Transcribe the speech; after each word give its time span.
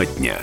Тема 0.00 0.06
дня. 0.06 0.38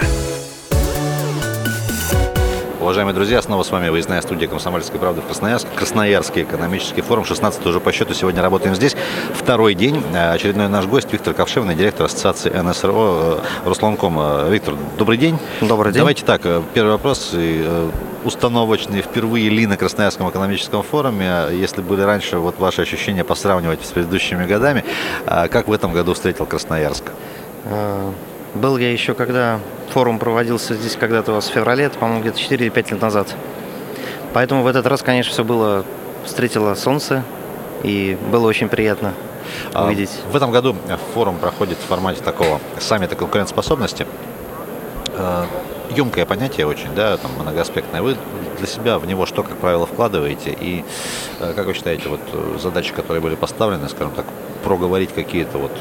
Уважаемые 2.79 3.15
друзья, 3.15 3.41
снова 3.41 3.63
с 3.63 3.71
вами 3.71 3.89
выездная 3.89 4.21
студия 4.21 4.47
«Комсомольской 4.47 4.99
правды» 4.99 5.21
в 5.21 5.25
Красноярске. 5.25 5.69
Красноярский 5.75 6.43
экономический 6.43 7.01
форум, 7.01 7.25
16 7.25 7.65
уже 7.65 7.79
по 7.79 7.91
счету. 7.91 8.13
Сегодня 8.13 8.41
работаем 8.43 8.75
здесь. 8.75 8.95
Второй 9.33 9.73
день. 9.73 10.03
Э, 10.13 10.31
очередной 10.33 10.69
наш 10.69 10.85
гость 10.85 11.11
Виктор 11.11 11.33
Ковшевный, 11.33 11.75
директор 11.75 12.05
Ассоциации 12.05 12.49
НСРО 12.49 12.91
э, 12.93 13.67
Русланком. 13.67 14.17
Э, 14.19 14.49
Виктор, 14.51 14.75
добрый 14.97 15.17
день. 15.17 15.39
Добрый 15.61 15.91
день. 15.91 16.01
Давайте 16.01 16.23
так, 16.23 16.43
первый 16.73 16.91
вопрос 16.91 17.33
установочный. 18.23 19.01
Впервые 19.01 19.49
ли 19.49 19.65
на 19.65 19.75
Красноярском 19.75 20.29
экономическом 20.29 20.83
форуме? 20.83 21.47
Если 21.51 21.81
были 21.81 22.01
раньше, 22.01 22.37
вот 22.37 22.59
ваши 22.59 22.83
ощущения 22.83 23.23
посравнивать 23.23 23.83
с 23.83 23.91
предыдущими 23.91 24.45
годами, 24.45 24.85
как 25.25 25.67
в 25.67 25.71
этом 25.71 25.93
году 25.93 26.13
встретил 26.13 26.45
Красноярск? 26.45 27.05
Был 28.57 28.77
я 28.77 28.91
еще, 28.91 29.13
когда 29.13 29.59
форум 29.89 30.17
проводился 30.17 30.73
здесь 30.73 30.95
когда-то 30.95 31.31
у 31.31 31.35
вас 31.35 31.47
в 31.47 31.53
феврале, 31.53 31.85
это, 31.85 31.97
по-моему, 31.99 32.21
где-то 32.21 32.39
4 32.39 32.65
или 32.65 32.71
5 32.71 32.91
лет 32.91 33.01
назад. 33.01 33.35
Поэтому 34.33 34.63
в 34.63 34.67
этот 34.67 34.87
раз, 34.87 35.03
конечно, 35.03 35.31
все 35.31 35.43
было, 35.43 35.85
встретило 36.25 36.73
солнце, 36.73 37.23
и 37.83 38.17
было 38.31 38.47
очень 38.47 38.67
приятно 38.67 39.13
а 39.73 39.85
увидеть. 39.85 40.09
В 40.31 40.35
этом 40.35 40.51
году 40.51 40.75
форум 41.13 41.37
проходит 41.37 41.77
в 41.77 41.87
формате 41.87 42.21
такого 42.23 42.59
саммита 42.79 43.15
конкурентоспособности. 43.15 44.07
Емкое 45.95 46.25
понятие 46.25 46.67
очень, 46.67 46.93
да, 46.95 47.17
там 47.17 47.31
многоаспектное. 47.39 48.01
Вы 48.01 48.17
для 48.57 48.67
себя 48.67 48.99
в 48.99 49.05
него 49.05 49.25
что, 49.25 49.43
как 49.43 49.57
правило, 49.57 49.85
вкладываете? 49.85 50.55
И 50.59 50.83
э, 51.39 51.53
как 51.55 51.67
вы 51.67 51.73
считаете, 51.73 52.09
вот 52.09 52.19
э, 52.33 52.57
задачи, 52.59 52.93
которые 52.93 53.21
были 53.21 53.35
поставлены, 53.35 53.87
скажем 53.89 54.13
так, 54.13 54.25
проговорить 54.63 55.13
какие-то 55.13 55.57
вот 55.57 55.71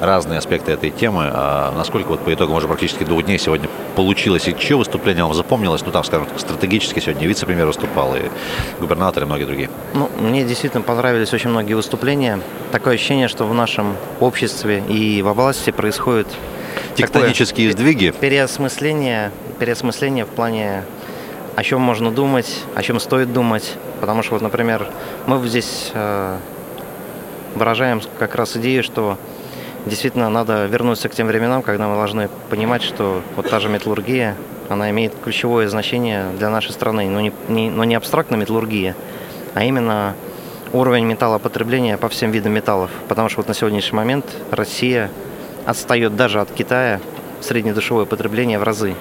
разные 0.00 0.38
аспекты 0.38 0.72
этой 0.72 0.90
темы, 0.90 1.28
а 1.30 1.72
насколько 1.76 2.08
вот 2.08 2.20
по 2.20 2.32
итогам 2.32 2.56
уже 2.56 2.68
практически 2.68 3.04
двух 3.04 3.24
дней 3.24 3.38
сегодня 3.38 3.68
получилось, 3.96 4.48
и 4.48 4.56
чье 4.56 4.76
выступление 4.76 5.24
вам 5.24 5.34
запомнилось? 5.34 5.82
Ну, 5.84 5.92
там, 5.92 6.04
скажем, 6.04 6.26
стратегически 6.38 7.00
сегодня 7.00 7.26
вице-премьер 7.26 7.66
выступал, 7.66 8.16
и 8.16 8.22
губернатор, 8.80 9.24
и 9.24 9.26
многие 9.26 9.44
другие. 9.44 9.70
Ну, 9.94 10.08
мне 10.18 10.44
действительно 10.44 10.82
понравились 10.82 11.32
очень 11.34 11.50
многие 11.50 11.74
выступления. 11.74 12.40
Такое 12.72 12.94
ощущение, 12.94 13.28
что 13.28 13.44
в 13.44 13.52
нашем 13.52 13.96
обществе 14.20 14.82
и 14.88 15.20
в 15.22 15.26
области 15.26 15.70
происходит 15.70 16.28
тектонические 16.94 17.72
сдвиги. 17.72 18.14
Переосмысление, 18.18 19.32
переосмысление 19.60 20.24
в 20.24 20.28
плане 20.28 20.84
о 21.54 21.62
чем 21.62 21.82
можно 21.82 22.10
думать, 22.10 22.64
о 22.74 22.82
чем 22.82 22.98
стоит 22.98 23.32
думать. 23.32 23.76
Потому 24.00 24.22
что, 24.22 24.32
вот, 24.32 24.42
например, 24.42 24.86
мы 25.26 25.46
здесь 25.46 25.90
э, 25.92 26.38
выражаем 27.54 28.00
как 28.18 28.34
раз 28.34 28.56
идею, 28.56 28.82
что 28.82 29.18
действительно 29.84 30.30
надо 30.30 30.64
вернуться 30.66 31.08
к 31.08 31.12
тем 31.12 31.26
временам, 31.26 31.62
когда 31.62 31.86
мы 31.86 31.94
должны 31.94 32.30
понимать, 32.48 32.82
что 32.82 33.22
вот 33.36 33.50
та 33.50 33.60
же 33.60 33.68
металлургия, 33.68 34.36
она 34.70 34.90
имеет 34.90 35.12
ключевое 35.22 35.68
значение 35.68 36.26
для 36.38 36.48
нашей 36.48 36.72
страны, 36.72 37.10
но 37.10 37.20
не, 37.20 37.32
не, 37.48 37.70
но 37.70 37.84
не 37.84 37.94
абстрактно 37.94 38.36
металлургия, 38.36 38.96
а 39.54 39.64
именно 39.64 40.14
уровень 40.72 41.04
металлопотребления 41.04 41.98
по 41.98 42.08
всем 42.08 42.30
видам 42.30 42.52
металлов. 42.52 42.90
Потому 43.08 43.28
что 43.28 43.38
вот 43.40 43.48
на 43.48 43.54
сегодняшний 43.54 43.96
момент 43.96 44.24
Россия 44.50 45.10
отстает 45.66 46.16
даже 46.16 46.40
от 46.40 46.50
Китая 46.52 47.00
среднедушевое 47.40 48.06
потребление 48.06 48.58
в 48.58 48.62
разы. 48.62 48.94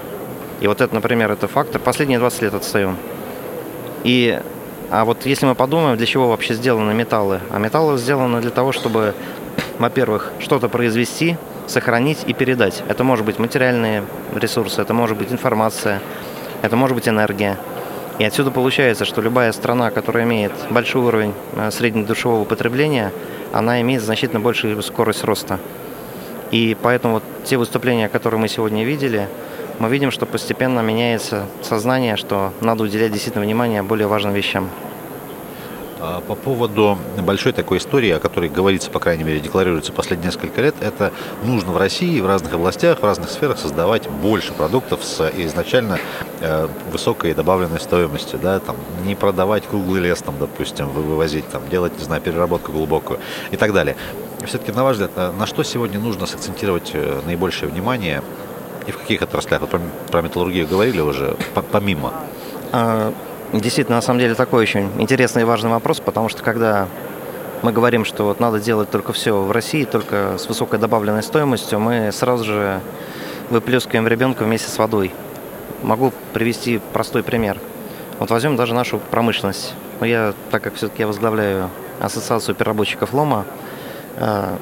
И 0.62 0.68
вот 0.68 0.82
это, 0.82 0.94
например, 0.94 1.32
это 1.32 1.48
фактор. 1.48 1.80
Последние 1.80 2.20
20 2.20 2.42
лет 2.42 2.54
отстаем. 2.54 2.98
И 4.04 4.40
а 4.92 5.06
вот 5.06 5.26
если 5.26 5.46
мы 5.46 5.54
подумаем, 5.54 5.98
для 5.98 6.08
чего 6.08 6.30
вообще 6.30 6.56
сделаны 6.56 6.94
металлы, 6.94 7.42
а 7.52 7.60
металлы 7.60 7.98
сделаны 7.98 8.42
для 8.42 8.50
того, 8.50 8.72
чтобы, 8.72 9.14
во-первых, 9.80 10.32
что-то 10.40 10.68
произвести, 10.68 11.38
сохранить 11.68 12.20
и 12.26 12.34
передать. 12.34 12.84
Это 12.88 13.04
может 13.04 13.26
быть 13.26 13.38
материальные 13.38 14.04
ресурсы, 14.34 14.82
это 14.82 14.94
может 14.96 15.18
быть 15.18 15.32
информация, 15.32 16.02
это 16.64 16.76
может 16.76 16.96
быть 16.96 17.08
энергия. 17.08 17.58
И 18.18 18.24
отсюда 18.24 18.52
получается, 18.52 19.06
что 19.06 19.22
любая 19.22 19.52
страна, 19.52 19.92
которая 19.92 20.24
имеет 20.24 20.52
большой 20.72 21.04
уровень 21.04 21.34
э, 21.56 21.70
среднедушевого 21.72 22.44
потребления, 22.44 23.14
она 23.54 23.80
имеет 23.82 24.02
значительно 24.02 24.40
большую 24.40 24.82
скорость 24.82 25.24
роста. 25.24 25.60
И 26.52 26.76
поэтому 26.82 27.16
вот 27.16 27.24
те 27.46 27.58
выступления, 27.58 28.10
которые 28.10 28.42
мы 28.42 28.48
сегодня 28.48 28.84
видели, 28.84 29.30
мы 29.80 29.90
видим, 29.90 30.12
что 30.12 30.26
постепенно 30.26 30.82
меняется 30.82 31.46
сознание, 31.62 32.18
что 32.18 32.54
надо 32.62 32.84
уделять 32.84 33.12
действительно 33.12 33.44
внимание 33.44 33.82
более 33.82 34.08
важным 34.08 34.34
вещам. 34.34 34.70
А, 36.02 36.22
по 36.22 36.36
поводу 36.36 36.98
большой 37.18 37.52
такой 37.52 37.78
истории, 37.78 38.12
о 38.12 38.20
которой 38.20 38.50
говорится, 38.50 38.90
по 38.90 39.00
крайней 39.00 39.24
мере, 39.24 39.40
декларируется 39.40 39.92
последние 39.92 40.28
несколько 40.28 40.62
лет, 40.62 40.76
это 40.82 41.12
нужно 41.44 41.72
в 41.74 41.78
России 41.78 42.22
в 42.22 42.28
разных 42.28 42.54
областях, 42.54 43.00
в 43.00 43.04
разных 43.04 43.30
сферах 43.30 43.58
создавать 43.58 44.10
больше 44.10 44.54
продуктов 44.54 45.04
с 45.04 45.30
изначально 45.38 46.00
э, 46.40 46.68
высокой 46.92 47.34
добавленной 47.34 47.80
стоимостью, 47.82 48.40
да, 48.40 48.60
там, 48.60 48.78
не 49.06 49.16
продавать 49.16 49.68
круглый 49.68 50.02
лес, 50.02 50.22
там, 50.22 50.36
допустим, 50.40 50.88
вывозить, 50.88 51.48
там, 51.50 51.68
делать, 51.70 51.98
не 51.98 52.04
знаю, 52.04 52.22
переработку 52.22 52.72
глубокую 52.72 53.20
и 53.52 53.58
так 53.58 53.74
далее. 53.74 53.98
Все-таки, 54.46 54.72
на 54.72 54.86
ваш 54.86 54.98
взгляд, 54.98 55.12
на 55.38 55.46
что 55.46 55.64
сегодня 55.64 56.00
нужно 56.00 56.26
сакцентировать 56.26 56.92
э, 56.94 57.22
наибольшее 57.26 57.70
внимание 57.70 58.24
и 58.88 58.92
в 58.92 58.98
каких 58.98 59.22
отраслях? 59.22 59.62
Вот 59.62 59.70
про, 59.70 59.80
про 60.12 60.22
металлургию 60.22 60.68
говорили 60.68 61.00
уже, 61.02 61.36
помимо. 61.72 62.14
А, 62.72 63.14
действительно, 63.54 63.98
на 63.98 64.02
самом 64.02 64.20
деле, 64.20 64.36
такой 64.36 64.64
очень 64.64 64.90
интересный 65.00 65.42
и 65.44 65.46
важный 65.46 65.70
вопрос, 65.70 66.00
потому 66.00 66.30
что 66.30 66.44
когда 66.44 66.88
мы 67.62 67.72
говорим, 67.72 68.06
что 68.06 68.24
вот 68.26 68.40
надо 68.40 68.60
делать 68.60 68.90
только 68.90 69.12
все 69.12 69.42
в 69.42 69.52
России, 69.52 69.84
только 69.84 70.38
с 70.38 70.48
высокой 70.48 70.80
добавленной 70.80 71.24
стоимостью, 71.24 71.80
мы 71.80 72.12
сразу 72.12 72.46
же 72.46 72.80
выплескиваем 73.50 74.08
ребенка 74.08 74.44
вместе 74.44 74.70
с 74.70 74.78
водой. 74.78 75.12
Могу 75.84 76.14
привести 76.34 76.80
простой 76.94 77.24
пример. 77.24 77.58
Вот 78.20 78.30
возьмем 78.32 78.56
даже 78.56 78.74
нашу 78.74 79.00
промышленность. 79.00 79.74
Но 80.00 80.06
я, 80.06 80.34
так 80.52 80.64
как 80.64 80.76
все-таки 80.76 81.02
я 81.04 81.08
возглавляю 81.08 81.70
ассоциацию 82.00 82.56
переработчиков 82.56 83.14
лома, 83.14 83.46
э, 84.18 84.56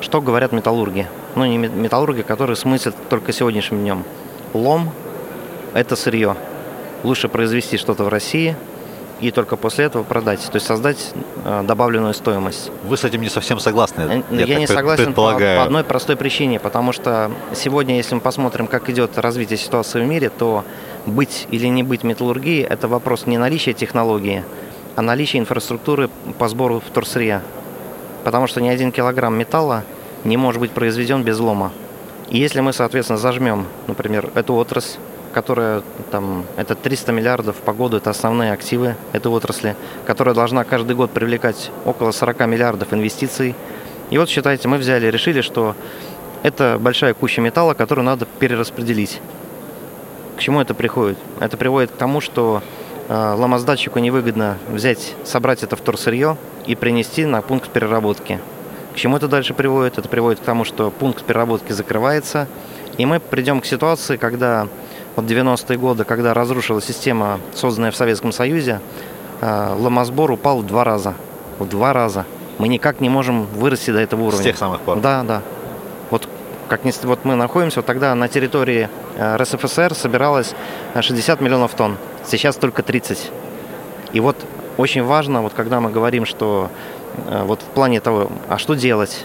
что 0.00 0.20
говорят 0.20 0.52
металлурги? 0.52 1.06
Ну, 1.38 1.46
не 1.46 1.56
металлурги, 1.56 2.22
которые 2.22 2.56
смыслят 2.56 2.96
только 3.08 3.32
сегодняшним 3.32 3.78
днем. 3.78 4.04
Лом– 4.54 4.90
это 5.72 5.94
сырье. 5.94 6.34
Лучше 7.04 7.28
произвести 7.28 7.76
что-то 7.76 8.02
в 8.02 8.08
России 8.08 8.56
и 9.20 9.30
только 9.30 9.54
после 9.54 9.84
этого 9.84 10.02
продать. 10.02 10.40
То 10.40 10.56
есть 10.56 10.66
создать 10.66 11.12
э, 11.44 11.62
добавленную 11.62 12.12
стоимость. 12.14 12.72
Вы 12.82 12.96
с 12.96 13.04
этим 13.04 13.20
не 13.20 13.28
совсем 13.28 13.60
согласны? 13.60 14.24
Я, 14.32 14.46
я 14.46 14.58
не 14.58 14.66
согласен 14.66 15.14
по, 15.14 15.32
по 15.32 15.62
одной 15.62 15.84
простой 15.84 16.16
причине. 16.16 16.58
Потому 16.58 16.90
что 16.90 17.30
сегодня, 17.54 17.98
если 17.98 18.16
мы 18.16 18.20
посмотрим, 18.20 18.66
как 18.66 18.90
идет 18.90 19.16
развитие 19.16 19.58
ситуации 19.58 20.02
в 20.02 20.06
мире, 20.08 20.30
то 20.30 20.64
быть 21.06 21.46
или 21.52 21.68
не 21.68 21.84
быть 21.84 22.02
металлургией– 22.02 22.62
это 22.68 22.88
вопрос 22.88 23.26
не 23.26 23.38
наличия 23.38 23.74
технологии, 23.74 24.42
а 24.96 25.02
наличия 25.02 25.38
инфраструктуры 25.38 26.10
по 26.36 26.48
сбору 26.48 26.82
вторсырья. 26.84 27.42
Потому 28.24 28.48
что 28.48 28.60
ни 28.60 28.68
один 28.68 28.90
килограмм 28.90 29.38
металла– 29.38 29.84
не 30.24 30.36
может 30.36 30.60
быть 30.60 30.70
произведен 30.72 31.22
без 31.22 31.38
лома. 31.38 31.72
И 32.30 32.38
если 32.38 32.60
мы, 32.60 32.72
соответственно, 32.72 33.18
зажмем, 33.18 33.66
например, 33.86 34.30
эту 34.34 34.54
отрасль, 34.54 34.98
которая 35.32 35.82
там, 36.10 36.44
это 36.56 36.74
300 36.74 37.12
миллиардов 37.12 37.56
по 37.56 37.72
году, 37.72 37.96
это 37.96 38.10
основные 38.10 38.52
активы 38.52 38.96
этой 39.12 39.28
отрасли, 39.28 39.76
которая 40.06 40.34
должна 40.34 40.64
каждый 40.64 40.96
год 40.96 41.10
привлекать 41.10 41.70
около 41.84 42.10
40 42.12 42.46
миллиардов 42.46 42.92
инвестиций. 42.92 43.54
И 44.10 44.18
вот 44.18 44.28
считайте, 44.28 44.68
мы 44.68 44.78
взяли, 44.78 45.06
решили, 45.06 45.40
что 45.40 45.74
это 46.42 46.78
большая 46.80 47.14
куча 47.14 47.40
металла, 47.40 47.74
которую 47.74 48.04
надо 48.04 48.26
перераспределить. 48.38 49.20
К 50.36 50.40
чему 50.40 50.60
это 50.60 50.74
приходит? 50.74 51.18
Это 51.40 51.56
приводит 51.56 51.90
к 51.90 51.96
тому, 51.96 52.20
что 52.20 52.62
э, 53.08 53.34
ломоздатчику 53.36 53.98
невыгодно 53.98 54.58
взять, 54.68 55.14
собрать 55.24 55.62
это 55.62 55.76
вторсырье 55.76 56.36
и 56.66 56.74
принести 56.74 57.24
на 57.24 57.42
пункт 57.42 57.70
переработки 57.70 58.38
чему 58.98 59.16
это 59.16 59.28
дальше 59.28 59.54
приводит? 59.54 59.98
Это 59.98 60.08
приводит 60.08 60.40
к 60.40 60.42
тому, 60.44 60.64
что 60.64 60.90
пункт 60.90 61.24
переработки 61.24 61.72
закрывается, 61.72 62.48
и 62.98 63.06
мы 63.06 63.20
придем 63.20 63.60
к 63.60 63.66
ситуации, 63.66 64.16
когда 64.16 64.68
вот 65.16 65.24
90-е 65.24 65.78
годы, 65.78 66.04
когда 66.04 66.34
разрушилась 66.34 66.84
система, 66.84 67.40
созданная 67.54 67.90
в 67.90 67.96
Советском 67.96 68.32
Союзе, 68.32 68.80
э, 69.40 69.74
ломосбор 69.78 70.30
упал 70.32 70.58
в 70.58 70.66
два 70.66 70.84
раза. 70.84 71.14
В 71.58 71.66
два 71.66 71.92
раза. 71.92 72.26
Мы 72.58 72.68
никак 72.68 73.00
не 73.00 73.08
можем 73.08 73.46
вырасти 73.46 73.90
до 73.90 74.00
этого 74.00 74.22
уровня. 74.22 74.40
С 74.40 74.44
тех 74.44 74.58
самых 74.58 74.80
пор? 74.80 75.00
Да, 75.00 75.22
да. 75.22 75.42
Вот 76.10 76.28
как 76.68 76.82
вот 77.04 77.24
мы 77.24 77.34
находимся, 77.34 77.80
вот 77.80 77.86
тогда 77.86 78.14
на 78.14 78.28
территории 78.28 78.88
э, 79.16 79.36
РСФСР 79.36 79.94
собиралось 79.94 80.54
60 81.00 81.40
миллионов 81.40 81.74
тонн. 81.74 81.96
Сейчас 82.26 82.56
только 82.56 82.82
30. 82.82 83.30
И 84.12 84.20
вот 84.20 84.36
очень 84.78 85.02
важно, 85.02 85.42
вот 85.42 85.52
когда 85.52 85.80
мы 85.80 85.90
говорим, 85.90 86.24
что 86.24 86.70
Э, 87.26 87.44
вот 87.44 87.62
в 87.62 87.66
плане 87.66 88.00
того, 88.00 88.30
а 88.48 88.58
что 88.58 88.74
делать? 88.74 89.24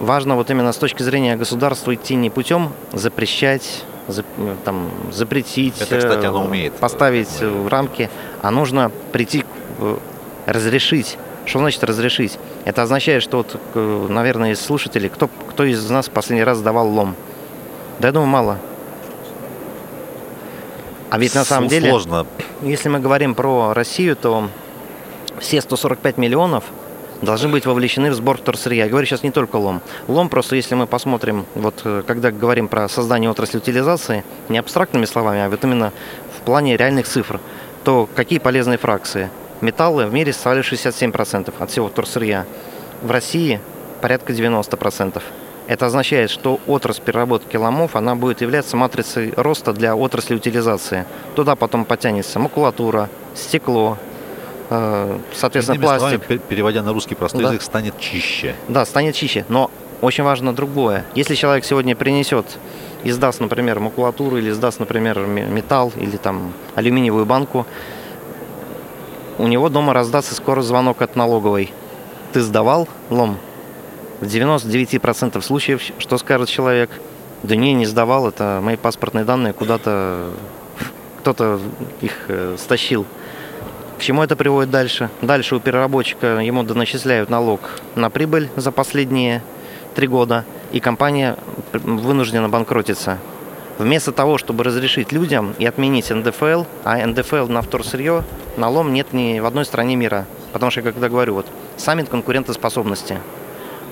Важно 0.00 0.34
вот 0.36 0.50
именно 0.50 0.72
с 0.72 0.76
точки 0.76 1.02
зрения 1.02 1.36
государства 1.36 1.94
идти 1.94 2.14
не 2.14 2.30
путем 2.30 2.70
запрещать, 2.92 3.84
зап, 4.08 4.26
э, 4.38 4.54
там, 4.64 4.90
запретить, 5.12 5.80
Это, 5.80 5.98
кстати, 5.98 6.26
оно 6.26 6.44
умеет. 6.44 6.74
поставить 6.74 7.40
в 7.40 7.68
рамки, 7.68 8.10
а 8.42 8.50
нужно 8.50 8.90
прийти, 9.12 9.44
разрешить. 10.46 11.18
Что 11.46 11.58
значит 11.58 11.84
разрешить? 11.84 12.38
Это 12.64 12.82
означает, 12.82 13.22
что, 13.22 13.44
вот, 13.74 14.08
наверное, 14.08 14.52
из 14.52 14.60
слушателей, 14.60 15.10
кто, 15.10 15.28
кто 15.50 15.64
из 15.64 15.90
нас 15.90 16.08
в 16.08 16.10
последний 16.10 16.44
раз 16.44 16.58
сдавал 16.58 16.88
лом? 16.88 17.14
Да 17.98 18.08
я 18.08 18.12
думаю, 18.12 18.28
мало. 18.28 18.58
А 21.14 21.18
ведь 21.18 21.36
на 21.36 21.44
самом 21.44 21.68
деле, 21.68 21.90
сложно. 21.90 22.26
если 22.60 22.88
мы 22.88 22.98
говорим 22.98 23.36
про 23.36 23.72
Россию, 23.72 24.16
то 24.16 24.50
все 25.38 25.60
145 25.60 26.18
миллионов 26.18 26.64
должны 27.22 27.48
быть 27.50 27.66
вовлечены 27.66 28.10
в 28.10 28.14
сбор 28.14 28.36
вторсырья. 28.36 28.86
Я 28.86 28.90
говорю 28.90 29.06
сейчас 29.06 29.22
не 29.22 29.30
только 29.30 29.54
лом. 29.54 29.80
Лом 30.08 30.28
просто, 30.28 30.56
если 30.56 30.74
мы 30.74 30.88
посмотрим, 30.88 31.46
вот 31.54 31.82
э, 31.84 32.02
когда 32.04 32.32
говорим 32.32 32.66
про 32.66 32.88
создание 32.88 33.30
отрасли 33.30 33.58
утилизации, 33.58 34.24
не 34.48 34.58
абстрактными 34.58 35.04
словами, 35.04 35.42
а 35.42 35.48
вот 35.48 35.62
именно 35.62 35.92
в 36.36 36.40
плане 36.40 36.76
реальных 36.76 37.06
цифр, 37.06 37.38
то 37.84 38.08
какие 38.12 38.40
полезные 38.40 38.78
фракции? 38.78 39.30
Металлы 39.60 40.06
в 40.06 40.12
мире 40.12 40.32
составляют 40.32 40.66
67% 40.66 41.54
от 41.56 41.70
всего 41.70 41.86
вторсырья. 41.86 42.44
В 43.02 43.10
России 43.12 43.60
порядка 44.00 44.32
90%. 44.32 45.22
Это 45.66 45.86
означает, 45.86 46.30
что 46.30 46.60
отрасль 46.66 47.00
переработки 47.00 47.56
ломов, 47.56 47.96
она 47.96 48.14
будет 48.14 48.42
являться 48.42 48.76
матрицей 48.76 49.32
роста 49.36 49.72
для 49.72 49.96
отрасли 49.96 50.34
утилизации. 50.34 51.06
Туда 51.34 51.56
потом 51.56 51.86
потянется 51.86 52.38
макулатура, 52.38 53.08
стекло, 53.34 53.96
э, 54.68 55.18
соответственно, 55.32 55.76
Иными 55.76 55.86
пластик. 55.86 56.24
Словами, 56.24 56.40
переводя 56.48 56.82
на 56.82 56.92
русский 56.92 57.14
простой 57.14 57.42
да. 57.42 57.48
язык, 57.48 57.62
станет 57.62 57.98
чище. 57.98 58.54
Да, 58.68 58.84
станет 58.84 59.14
чище. 59.14 59.46
Но 59.48 59.70
очень 60.02 60.22
важно 60.22 60.54
другое. 60.54 61.06
Если 61.14 61.34
человек 61.34 61.64
сегодня 61.64 61.96
принесет 61.96 62.44
и 63.02 63.10
сдаст, 63.10 63.40
например, 63.40 63.80
макулатуру, 63.80 64.36
или 64.36 64.50
сдаст, 64.50 64.80
например, 64.80 65.20
металл, 65.20 65.92
или 65.96 66.18
там 66.18 66.52
алюминиевую 66.74 67.24
банку, 67.24 67.66
у 69.38 69.46
него 69.46 69.70
дома 69.70 69.94
раздастся 69.94 70.34
скоро 70.34 70.60
звонок 70.60 71.00
от 71.00 71.16
налоговой. 71.16 71.72
Ты 72.34 72.42
сдавал 72.42 72.86
лом? 73.08 73.38
В 74.20 74.26
99% 74.26 75.40
случаев 75.42 75.82
что 75.98 76.18
скажет 76.18 76.48
человек? 76.48 76.90
Да 77.42 77.56
не, 77.56 77.74
не 77.74 77.84
сдавал, 77.84 78.28
это 78.28 78.60
мои 78.62 78.76
паспортные 78.76 79.24
данные 79.24 79.52
куда-то 79.52 80.30
кто-то 81.18 81.58
их 82.00 82.26
э, 82.28 82.56
стащил. 82.58 83.06
К 83.98 84.02
чему 84.02 84.22
это 84.22 84.36
приводит 84.36 84.70
дальше? 84.70 85.08
Дальше 85.22 85.56
у 85.56 85.60
переработчика 85.60 86.38
ему 86.38 86.62
доначисляют 86.62 87.30
налог 87.30 87.60
на 87.94 88.10
прибыль 88.10 88.50
за 88.56 88.72
последние 88.72 89.42
три 89.94 90.06
года, 90.06 90.44
и 90.72 90.80
компания 90.80 91.36
вынуждена 91.72 92.48
банкротиться. 92.48 93.18
Вместо 93.78 94.12
того, 94.12 94.38
чтобы 94.38 94.64
разрешить 94.64 95.12
людям 95.12 95.54
и 95.58 95.64
отменить 95.64 96.10
НДФЛ, 96.10 96.64
а 96.84 97.06
НДФЛ 97.06 97.46
на 97.46 97.62
вторсырье, 97.62 98.22
налом 98.56 98.92
нет 98.92 99.12
ни 99.12 99.40
в 99.40 99.46
одной 99.46 99.64
стране 99.64 99.96
мира. 99.96 100.26
Потому 100.52 100.70
что, 100.70 100.82
когда 100.82 101.08
говорю, 101.08 101.34
вот 101.34 101.46
саммит 101.76 102.08
конкурентоспособности– 102.08 103.18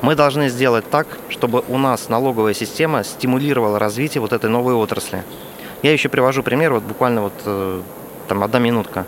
мы 0.02 0.16
должны 0.16 0.48
сделать 0.48 0.88
так, 0.90 1.06
чтобы 1.30 1.64
у 1.68 1.78
нас 1.78 2.08
налоговая 2.08 2.54
система 2.54 3.04
стимулировала 3.04 3.78
развитие 3.78 4.20
вот 4.20 4.32
этой 4.32 4.50
новой 4.50 4.74
отрасли. 4.74 5.22
Я 5.82 5.92
еще 5.92 6.08
привожу 6.08 6.42
пример, 6.42 6.74
вот 6.74 6.82
буквально 6.82 7.22
вот 7.22 7.32
э, 7.46 7.80
там 8.28 8.42
одна 8.42 8.58
минутка. 8.58 9.06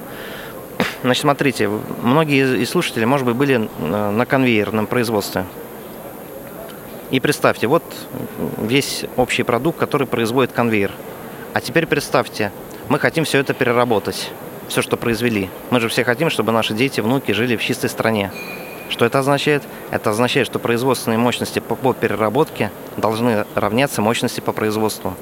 Значит, 1.02 1.22
смотрите, 1.22 1.68
многие 2.02 2.62
из 2.62 2.70
слушателей, 2.70 3.06
может 3.06 3.26
быть, 3.26 3.36
были 3.36 3.68
на 3.78 4.24
конвейерном 4.24 4.86
производстве. 4.86 5.44
И 7.10 7.20
представьте, 7.20 7.66
вот 7.66 7.84
весь 8.58 9.04
общий 9.16 9.42
продукт, 9.42 9.78
который 9.78 10.06
производит 10.06 10.52
конвейер. 10.52 10.92
А 11.52 11.60
теперь 11.60 11.86
представьте, 11.86 12.50
мы 12.88 12.98
хотим 12.98 13.24
все 13.24 13.38
это 13.38 13.52
переработать, 13.52 14.30
все, 14.68 14.82
что 14.82 14.96
произвели. 14.96 15.50
Мы 15.70 15.80
же 15.80 15.88
все 15.88 16.04
хотим, 16.04 16.30
чтобы 16.30 16.52
наши 16.52 16.74
дети, 16.74 17.00
внуки 17.00 17.32
жили 17.32 17.56
в 17.56 17.62
чистой 17.62 17.90
стране. 17.90 18.32
Что 18.88 19.04
это 19.04 19.18
означает? 19.18 19.62
Это 19.90 20.10
означает, 20.10 20.46
что 20.46 20.58
производственные 20.58 21.18
мощности 21.18 21.58
по, 21.58 21.92
переработке 21.92 22.70
должны 22.96 23.46
равняться 23.54 24.02
мощности 24.02 24.40
по 24.40 24.52
производству. 24.52 25.14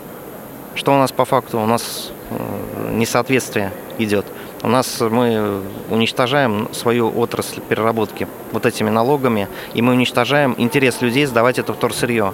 Что 0.75 0.95
у 0.95 0.99
нас 0.99 1.13
по 1.13 1.25
факту? 1.25 1.61
У 1.61 1.67
нас 1.67 2.11
э, 2.31 2.91
несоответствие 2.93 3.73
идет. 3.99 4.27
У 4.63 4.69
нас 4.69 5.01
мы 5.01 5.61
уничтожаем 5.91 6.69
свою 6.73 7.09
отрасль 7.09 7.61
переработки 7.61 8.29
вот 8.53 8.65
этими 8.65 8.91
налогами, 8.91 9.49
и 9.75 9.83
мы 9.83 9.93
уничтожаем 9.93 10.55
интерес 10.57 11.01
людей 11.01 11.27
сдавать 11.27 11.59
это 11.59 11.73
вторсырье. 11.73 12.33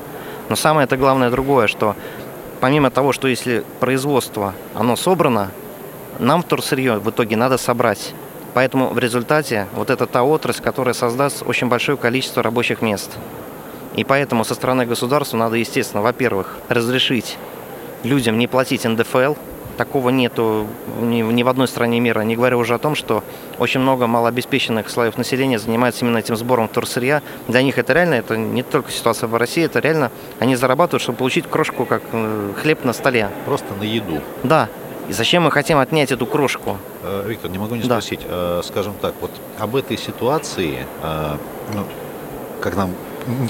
Но 0.49 0.57
самое 0.57 0.85
это 0.85 0.97
главное 0.97 1.31
другое, 1.31 1.67
что 1.67 1.97
помимо 2.61 2.91
того, 2.91 3.13
что 3.13 3.29
если 3.29 3.65
производство, 3.81 4.55
оно 4.75 4.95
собрано, 4.97 5.51
нам 6.19 6.43
вторсырье 6.43 6.99
в 6.99 7.11
итоге 7.11 7.37
надо 7.37 7.59
собрать. 7.59 8.13
Поэтому 8.55 8.89
в 8.89 8.99
результате 8.99 9.67
вот 9.75 9.91
это 9.91 10.07
та 10.07 10.23
отрасль, 10.23 10.63
которая 10.63 10.95
создаст 10.95 11.43
очень 11.47 11.69
большое 11.69 11.97
количество 11.99 12.43
рабочих 12.43 12.83
мест. 12.83 13.19
И 13.97 14.05
поэтому 14.05 14.45
со 14.45 14.55
стороны 14.55 14.87
государства 14.87 15.37
надо, 15.37 15.57
естественно, 15.57 16.03
во-первых, 16.03 16.57
разрешить 16.69 17.37
людям 18.05 18.39
не 18.39 18.47
платить 18.47 18.85
НДФЛ. 18.85 19.35
Такого 19.77 20.11
нету 20.11 20.67
ни, 21.01 21.23
ни 21.23 21.43
в 21.45 21.49
одной 21.49 21.69
стране 21.69 22.01
мира. 22.01 22.21
Не 22.23 22.35
говоря 22.35 22.57
уже 22.57 22.75
о 22.75 22.79
том, 22.79 22.97
что 22.97 23.23
очень 23.59 23.81
много 23.81 24.09
малообеспеченных 24.09 24.91
слоев 24.91 25.17
населения 25.17 25.59
занимаются 25.59 26.05
именно 26.05 26.19
этим 26.19 26.37
сбором 26.37 26.69
вторсырья. 26.69 27.23
Для 27.47 27.63
них 27.63 27.79
это 27.79 27.93
реально, 27.93 28.15
это 28.15 28.37
не 28.37 28.65
только 28.65 28.91
ситуация 28.91 29.29
в 29.29 29.37
России, 29.37 29.65
это 29.65 29.79
реально, 29.79 30.11
они 30.41 30.57
зарабатывают, 30.57 31.03
чтобы 31.03 31.19
получить 31.19 31.47
крошку, 31.49 31.85
как 31.85 32.03
э, 32.11 32.53
хлеб 32.61 32.85
на 32.85 32.93
столе. 32.93 33.31
Просто 33.45 33.73
на 33.79 33.85
еду. 33.85 34.21
Да. 34.43 34.69
И 35.09 35.13
зачем 35.15 35.45
мы 35.45 35.51
хотим 35.51 35.79
отнять 35.79 36.13
эту 36.13 36.27
крошку? 36.27 36.77
Э, 37.03 37.25
Виктор, 37.27 37.51
не 37.51 37.59
могу 37.59 37.75
не 37.75 37.83
спросить, 37.83 38.21
да. 38.21 38.61
Э, 38.61 38.63
скажем 38.63 38.95
так, 39.01 39.15
вот 39.21 39.31
об 39.59 39.75
этой 39.75 39.97
ситуации, 39.97 40.87
э, 41.03 41.37
ну, 41.75 41.85
как 42.61 42.77
нам 42.77 42.95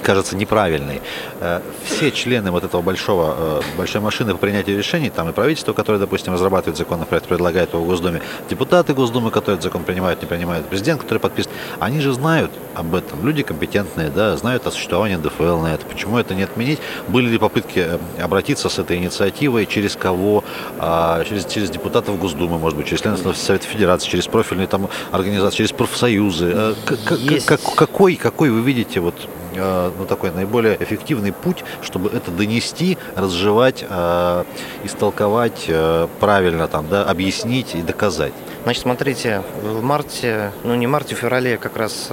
кажется 0.02 0.36
неправильной. 0.36 1.00
Э, 1.40 1.60
все 1.84 2.10
члены 2.10 2.50
вот 2.50 2.64
этого 2.64 2.82
большого, 2.82 3.60
э, 3.60 3.76
большой 3.76 4.00
машины 4.00 4.32
по 4.32 4.38
принятию 4.38 4.76
решений, 4.76 5.10
там 5.10 5.28
и 5.28 5.32
правительство, 5.32 5.72
которое, 5.72 5.98
допустим, 5.98 6.32
разрабатывает 6.32 6.76
законопроект, 6.76 7.26
предлагает 7.26 7.72
его 7.72 7.82
в 7.82 7.86
Госдуме, 7.86 8.22
депутаты 8.50 8.94
Госдумы, 8.94 9.30
которые 9.30 9.56
этот 9.56 9.64
закон 9.64 9.84
принимают, 9.84 10.22
не 10.22 10.28
принимают, 10.28 10.66
президент, 10.66 11.00
который 11.00 11.19
подписывает, 11.19 11.58
они 11.80 12.00
же 12.00 12.12
знают 12.12 12.50
об 12.75 12.94
этом. 12.94 13.25
Люди 13.26 13.42
компетентные, 13.42 14.10
да, 14.10 14.36
знают 14.36 14.66
о 14.66 14.70
существовании 14.70 15.16
НДФЛ 15.16 15.58
на 15.58 15.75
это. 15.75 15.86
Почему 15.86 16.19
это 16.19 16.34
не 16.34 16.42
отменить? 16.42 16.78
Были 17.08 17.28
ли 17.28 17.38
попытки 17.38 17.81
э, 17.81 17.98
обратиться 18.22 18.69
с 18.69 18.78
этой 18.78 18.96
инициативой, 18.96 19.66
через 19.66 19.96
кого? 19.96 20.44
А, 20.78 21.24
через, 21.24 21.46
через 21.46 21.70
депутатов 21.70 22.19
Госдумы, 22.19 22.58
может 22.58 22.78
быть, 22.78 22.86
через 22.86 23.02
членов 23.02 23.36
Совета 23.36 23.66
Федерации, 23.66 24.08
через 24.08 24.26
профильные 24.26 24.66
там 24.66 24.88
организации, 25.10 25.58
через 25.58 25.72
профсоюзы. 25.72 26.74
Есть. 27.19 27.46
Какой, 27.46 28.16
какой 28.16 28.50
вы 28.50 28.60
видите 28.60 29.00
вот 29.00 29.14
ну, 29.58 30.06
такой 30.06 30.31
наиболее 30.31 30.77
эффективный 30.81 31.32
путь, 31.32 31.65
чтобы 31.82 32.10
это 32.10 32.31
донести, 32.31 32.98
разжевать, 33.17 33.84
э, 33.88 34.44
истолковать 34.84 35.65
э, 35.69 36.08
правильно, 36.20 36.69
там, 36.69 36.88
да, 36.88 37.05
объяснить 37.05 37.74
и 37.74 37.82
доказать. 37.82 38.32
Значит, 38.65 38.82
смотрите, 38.82 39.43
в 39.62 39.82
марте, 39.82 40.53
ну 40.65 40.74
не 40.74 40.86
марте, 40.86 41.15
в 41.15 41.19
феврале 41.19 41.56
как 41.56 41.77
раз 41.77 42.08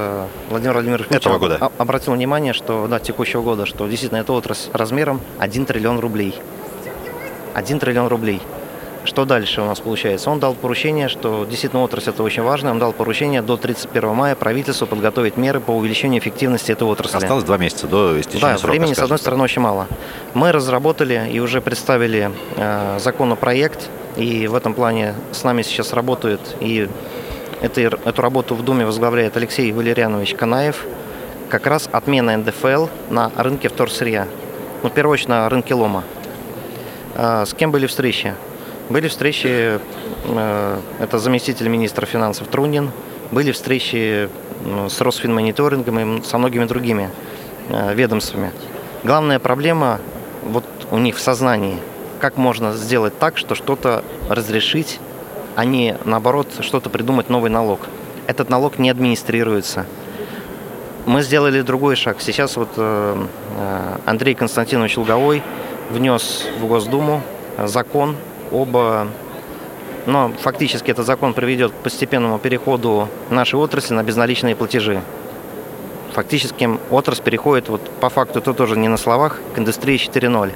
Владимир 0.49 0.73
Владимирович 0.73 1.07
Этого 1.09 1.37
года. 1.37 1.71
обратил 1.77 2.13
внимание, 2.13 2.53
что, 2.53 2.87
да, 2.87 2.99
текущего 2.99 3.41
года, 3.41 3.65
что 3.65 3.87
действительно 3.87 4.19
эта 4.19 4.31
отрасль 4.31 4.69
размером 4.71 5.21
1 5.39 5.65
триллион 5.65 5.99
рублей. 5.99 6.35
1 7.55 7.79
триллион 7.79 8.07
рублей. 8.07 8.41
Что 9.05 9.25
дальше 9.25 9.61
у 9.61 9.65
нас 9.65 9.79
получается? 9.79 10.31
Он 10.31 10.39
дал 10.39 10.55
поручение, 10.55 11.09
что 11.09 11.45
действительно 11.45 11.83
отрасль 11.83 12.09
это 12.09 12.23
очень 12.23 12.41
важно, 12.41 12.71
он 12.71 12.79
дал 12.79 12.91
поручение 12.91 13.43
до 13.43 13.55
31 13.55 14.09
мая 14.15 14.35
правительству 14.35 14.87
подготовить 14.87 15.37
меры 15.37 15.59
по 15.59 15.71
увеличению 15.71 16.19
эффективности 16.19 16.71
этой 16.71 16.87
отрасли. 16.87 17.17
Осталось 17.17 17.43
два 17.43 17.57
месяца 17.57 17.87
до 17.87 18.19
истечения 18.19 18.53
да, 18.53 18.57
срока. 18.57 18.71
времени, 18.71 18.93
с 18.93 18.99
одной 18.99 19.19
стороны, 19.19 19.43
очень 19.43 19.61
мало. 19.61 19.87
Мы 20.33 20.51
разработали 20.51 21.29
и 21.31 21.39
уже 21.39 21.61
представили 21.61 22.31
э, 22.57 22.97
законопроект, 22.99 23.89
и 24.17 24.47
в 24.47 24.55
этом 24.55 24.73
плане 24.73 25.13
с 25.31 25.43
нами 25.43 25.61
сейчас 25.61 25.93
работают, 25.93 26.55
и 26.59 26.89
это, 27.61 27.81
эту 27.81 28.21
работу 28.21 28.55
в 28.55 28.63
Думе 28.65 28.85
возглавляет 28.85 29.37
Алексей 29.37 29.71
Валерьянович 29.71 30.33
Канаев, 30.33 30.83
как 31.49 31.67
раз 31.67 31.87
отмена 31.91 32.35
НДФЛ 32.37 32.87
на 33.11 33.31
рынке 33.35 33.69
вторсырья. 33.69 34.27
Ну, 34.81 34.89
в 34.89 34.93
первую 34.93 35.13
очередь, 35.13 35.29
на 35.29 35.47
рынке 35.47 35.75
лома. 35.75 36.03
Э, 37.13 37.43
с 37.45 37.53
кем 37.53 37.71
были 37.71 37.85
встречи? 37.85 38.33
Были 38.89 39.07
встречи, 39.07 39.79
э, 40.25 40.79
это 40.99 41.17
заместитель 41.17 41.67
министра 41.69 42.05
финансов 42.05 42.47
Трунин, 42.47 42.91
были 43.31 43.51
встречи 43.51 44.29
с 44.89 45.01
Росфинмониторингом 45.01 46.19
и 46.19 46.23
со 46.23 46.37
многими 46.37 46.65
другими 46.65 47.09
э, 47.69 47.93
ведомствами. 47.95 48.51
Главная 49.03 49.39
проблема 49.39 49.99
вот 50.43 50.65
у 50.91 50.97
них 50.97 51.17
в 51.17 51.19
сознании, 51.19 51.79
как 52.19 52.37
можно 52.37 52.73
сделать 52.73 53.17
так, 53.17 53.37
что 53.37 53.55
что-то 53.55 54.03
разрешить, 54.29 54.99
а 55.55 55.65
не 55.65 55.97
наоборот 56.05 56.47
что-то 56.59 56.91
придумать 56.91 57.29
новый 57.29 57.49
налог. 57.49 57.79
Этот 58.27 58.49
налог 58.49 58.77
не 58.77 58.91
администрируется. 58.91 59.87
Мы 61.07 61.23
сделали 61.23 61.61
другой 61.61 61.95
шаг. 61.95 62.17
Сейчас 62.19 62.55
вот 62.55 62.69
э, 62.77 63.25
Андрей 64.05 64.35
Константинович 64.35 64.97
Луговой 64.97 65.41
внес 65.89 66.45
в 66.59 66.67
Госдуму 66.67 67.21
закон 67.57 68.15
оба 68.51 69.07
но 70.05 70.31
фактически 70.39 70.91
этот 70.91 71.05
закон 71.05 71.33
приведет 71.33 71.71
к 71.71 71.75
постепенному 71.75 72.37
переходу 72.37 73.09
нашей 73.29 73.55
отрасли 73.55 73.93
на 73.93 74.03
безналичные 74.03 74.55
платежи. 74.55 75.01
Фактически 76.13 76.69
отрасль 76.91 77.23
переходит, 77.23 77.69
вот 77.69 77.81
по 77.99 78.09
факту 78.09 78.39
это 78.39 78.53
тоже 78.53 78.77
не 78.77 78.87
на 78.87 78.97
словах, 78.97 79.41
к 79.53 79.59
индустрии 79.59 79.97
4.0. 79.97 80.53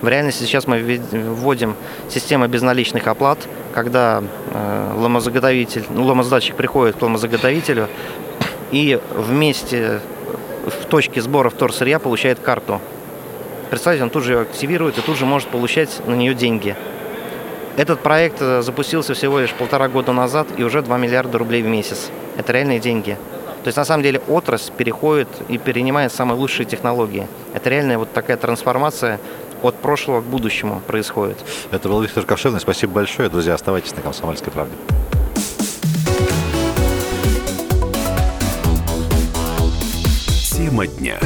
В 0.00 0.08
реальности 0.08 0.44
сейчас 0.44 0.66
мы 0.66 0.80
вводим 0.80 1.74
систему 2.08 2.48
безналичных 2.48 3.06
оплат, 3.06 3.38
когда 3.72 4.22
э, 4.52 4.92
ломозаготовитель, 4.96 5.84
ну, 5.90 6.04
ломозадатчик 6.04 6.56
приходит 6.56 6.96
к 6.96 7.02
ломозаготовителю 7.02 7.88
и 8.70 8.98
вместе 9.14 10.00
в 10.66 10.86
точке 10.86 11.20
сбора 11.20 11.50
вторсырья 11.50 11.98
получает 11.98 12.38
карту. 12.38 12.80
Представьте, 13.70 14.02
он 14.02 14.10
тут 14.10 14.24
же 14.24 14.32
ее 14.32 14.40
активирует 14.40 14.98
и 14.98 15.02
тут 15.02 15.16
же 15.18 15.26
может 15.26 15.48
получать 15.48 16.00
на 16.06 16.14
нее 16.14 16.34
деньги. 16.34 16.76
Этот 17.76 18.00
проект 18.00 18.36
э, 18.40 18.60
запустился 18.60 19.14
всего 19.14 19.40
лишь 19.40 19.52
полтора 19.52 19.88
года 19.88 20.12
назад 20.12 20.46
и 20.58 20.62
уже 20.62 20.82
2 20.82 20.98
миллиарда 20.98 21.38
рублей 21.38 21.62
в 21.62 21.66
месяц. 21.66 22.10
Это 22.36 22.52
реальные 22.52 22.80
деньги. 22.80 23.16
То 23.62 23.68
есть 23.68 23.78
на 23.78 23.84
самом 23.84 24.02
деле 24.02 24.20
отрасль 24.28 24.72
переходит 24.72 25.28
и 25.48 25.56
перенимает 25.56 26.12
самые 26.12 26.36
лучшие 26.36 26.66
технологии. 26.66 27.26
Это 27.54 27.70
реальная 27.70 27.96
вот 27.96 28.12
такая 28.12 28.36
трансформация 28.36 29.20
от 29.62 29.76
прошлого 29.76 30.20
к 30.20 30.24
будущему 30.24 30.82
происходит. 30.86 31.38
Это 31.70 31.88
был 31.88 32.02
Виктор 32.02 32.24
Ковшевный. 32.24 32.60
Спасибо 32.60 32.94
большое. 32.94 33.28
Друзья, 33.28 33.54
оставайтесь 33.54 33.94
на 33.94 34.02
«Комсомольской 34.02 34.52
правде». 34.52 34.74
Тема 40.50 40.86
дня. 40.86 41.18